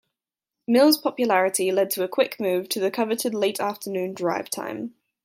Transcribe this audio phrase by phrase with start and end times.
[0.67, 4.95] Mills' popularity led to a quick move to the coveted late afternoon 'drive time'.